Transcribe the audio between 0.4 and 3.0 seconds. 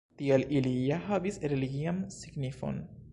ili ja havis religian signifon.